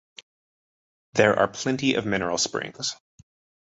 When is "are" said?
1.37-1.47